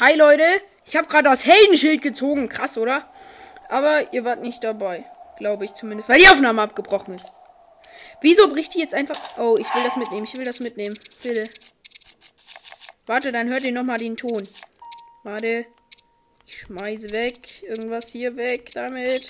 Hi 0.00 0.14
Leute, 0.14 0.44
ich 0.84 0.94
habe 0.96 1.08
gerade 1.08 1.28
das 1.28 1.44
Heldenschild 1.44 2.02
gezogen. 2.02 2.48
Krass, 2.48 2.78
oder? 2.78 3.10
Aber 3.68 4.12
ihr 4.12 4.24
wart 4.24 4.42
nicht 4.42 4.62
dabei. 4.62 5.04
Glaube 5.38 5.64
ich 5.64 5.74
zumindest, 5.74 6.08
weil 6.08 6.20
die 6.20 6.28
Aufnahme 6.28 6.62
abgebrochen 6.62 7.14
ist. 7.14 7.32
Wieso 8.20 8.48
bricht 8.48 8.74
die 8.74 8.78
jetzt 8.78 8.94
einfach... 8.94 9.16
Oh, 9.38 9.56
ich 9.58 9.74
will 9.74 9.82
das 9.82 9.96
mitnehmen. 9.96 10.22
Ich 10.22 10.36
will 10.36 10.44
das 10.44 10.60
mitnehmen. 10.60 10.96
Bitte. 11.24 11.50
Warte, 13.06 13.32
dann 13.32 13.48
hört 13.48 13.64
ihr 13.64 13.72
nochmal 13.72 13.98
den 13.98 14.16
Ton. 14.16 14.46
Warte. 15.24 15.66
Ich 16.46 16.58
schmeiße 16.58 17.10
weg. 17.10 17.64
Irgendwas 17.64 18.12
hier 18.12 18.36
weg 18.36 18.70
damit. 18.74 19.28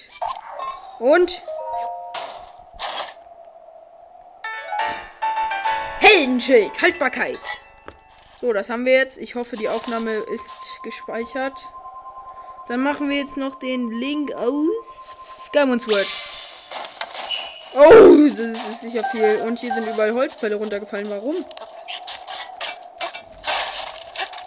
Und... 0.99 1.43
Heldenschild. 6.01 6.79
Haltbarkeit. 6.83 7.39
So, 8.41 8.53
das 8.53 8.71
haben 8.71 8.85
wir 8.85 8.93
jetzt. 8.93 9.19
Ich 9.19 9.35
hoffe, 9.35 9.57
die 9.57 9.69
Aufnahme 9.69 10.13
ist 10.13 10.49
gespeichert. 10.85 11.55
Dann 12.69 12.81
machen 12.81 13.09
wir 13.09 13.17
jetzt 13.17 13.37
noch 13.37 13.59
den 13.59 13.91
Link 13.91 14.33
aus. 14.33 14.69
Skymon 15.47 15.81
Sword. 15.81 16.07
Oh, 17.75 18.29
das 18.29 18.59
ist 18.71 18.81
sicher 18.83 19.03
viel. 19.11 19.43
Und 19.45 19.59
hier 19.59 19.75
sind 19.75 19.89
überall 19.89 20.15
Holzpfähle 20.15 20.55
runtergefallen. 20.55 21.11
Warum? 21.11 21.45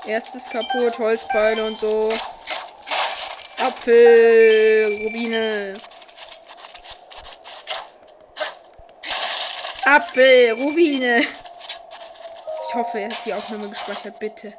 Erstes 0.06 0.44
kaputt, 0.50 0.98
Holzpfeile 0.98 1.66
und 1.66 1.78
so. 1.78 2.14
Apfel, 3.58 4.86
Rubine. 5.04 5.74
Apfel, 9.84 10.52
Rubine. 10.54 11.26
Ich 12.72 12.76
hoffe, 12.76 13.00
er 13.00 13.10
hat 13.10 13.26
die 13.26 13.34
Aufnahme 13.34 13.68
gespeichert, 13.68 14.18
bitte. 14.18 14.54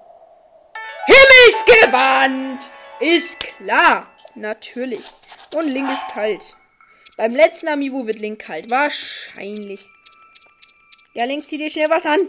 Himmelsgewand! 1.06 2.62
Ist 3.00 3.40
klar. 3.40 4.06
Natürlich. 4.34 5.02
Und 5.54 5.68
Link 5.68 5.90
ist 5.90 6.08
kalt. 6.08 6.54
Beim 7.16 7.32
letzten 7.34 7.68
Amiibo 7.68 8.06
wird 8.06 8.18
Link 8.18 8.42
kalt. 8.42 8.70
Wahrscheinlich. 8.70 9.88
Ja, 11.14 11.24
Link, 11.24 11.46
zieh 11.46 11.56
dir 11.56 11.70
schnell 11.70 11.88
was 11.88 12.04
an. 12.04 12.28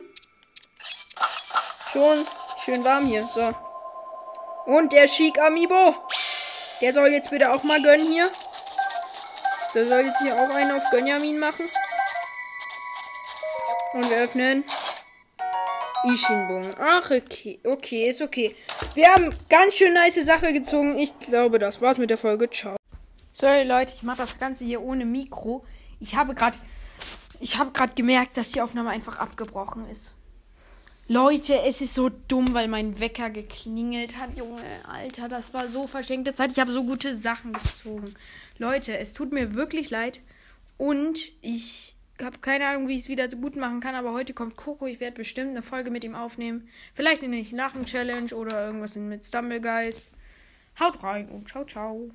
Schon 1.91 2.25
schön 2.63 2.85
warm 2.85 3.05
hier. 3.05 3.27
So. 3.33 3.53
Und 4.65 4.93
der 4.93 5.07
Chic 5.07 5.37
Amiibo. 5.37 5.95
Der 6.79 6.93
soll 6.93 7.09
jetzt 7.09 7.29
bitte 7.29 7.51
auch 7.51 7.63
mal 7.63 7.81
gönnen 7.81 8.07
hier. 8.07 8.31
Der 9.75 9.85
soll 9.85 10.05
jetzt 10.05 10.21
hier 10.21 10.33
auch 10.33 10.55
einen 10.55 10.71
auf 10.71 10.89
Gönjamin 10.91 11.39
machen. 11.39 11.69
Und 13.91 14.09
wir 14.09 14.19
öffnen. 14.19 14.63
Ishinbon. 16.05 16.65
Ach, 16.79 17.09
okay. 17.11 17.59
Okay, 17.63 18.09
ist 18.09 18.21
okay. 18.21 18.55
Wir 18.93 19.09
haben 19.13 19.33
ganz 19.49 19.75
schön 19.75 19.93
nice 19.93 20.23
Sache 20.25 20.51
gezogen. 20.53 20.97
Ich 20.97 21.17
glaube, 21.19 21.59
das 21.59 21.81
war's 21.81 21.97
mit 21.97 22.09
der 22.09 22.17
Folge. 22.17 22.49
Ciao. 22.49 22.75
Sorry, 23.31 23.63
Leute, 23.63 23.91
ich 23.95 24.03
mache 24.03 24.17
das 24.17 24.37
Ganze 24.37 24.65
hier 24.65 24.81
ohne 24.81 25.05
Mikro. 25.05 25.65
Ich 25.99 26.15
habe 26.15 26.35
gerade. 26.35 26.57
Ich 27.39 27.57
habe 27.57 27.71
gerade 27.71 27.93
gemerkt, 27.93 28.37
dass 28.37 28.51
die 28.51 28.61
Aufnahme 28.61 28.91
einfach 28.91 29.19
abgebrochen 29.19 29.89
ist. 29.89 30.15
Leute, 31.09 31.61
es 31.63 31.81
ist 31.81 31.95
so 31.95 32.09
dumm, 32.09 32.53
weil 32.53 32.69
mein 32.69 32.99
Wecker 32.99 33.29
geklingelt 33.29 34.17
hat. 34.17 34.37
Junge, 34.37 34.61
Alter, 34.87 35.27
das 35.27 35.53
war 35.53 35.67
so 35.67 35.85
verschenkte 35.85 36.33
Zeit. 36.33 36.53
Ich 36.53 36.59
habe 36.59 36.71
so 36.71 36.85
gute 36.85 37.15
Sachen 37.15 37.51
gezogen. 37.53 38.13
Leute, 38.57 38.97
es 38.97 39.11
tut 39.11 39.33
mir 39.33 39.55
wirklich 39.55 39.89
leid. 39.89 40.21
Und 40.77 41.19
ich 41.41 41.97
habe 42.21 42.39
keine 42.39 42.67
Ahnung, 42.67 42.87
wie 42.87 42.95
ich 42.95 43.03
es 43.03 43.09
wieder 43.09 43.29
so 43.29 43.37
gut 43.37 43.55
machen 43.55 43.79
kann, 43.79 43.95
aber 43.95 44.13
heute 44.13 44.33
kommt 44.33 44.55
Coco. 44.55 44.85
Ich 44.85 44.99
werde 44.99 45.15
bestimmt 45.15 45.51
eine 45.51 45.61
Folge 45.61 45.91
mit 45.91 46.03
ihm 46.03 46.15
aufnehmen. 46.15 46.67
Vielleicht 46.93 47.23
eine 47.23 47.41
Lachen-Challenge 47.41 48.33
oder 48.35 48.67
irgendwas 48.67 48.95
mit 48.95 49.25
Stumbleguys. 49.25 50.11
Haut 50.79 51.03
rein 51.03 51.29
und 51.29 51.49
ciao, 51.49 51.65
ciao. 51.65 52.11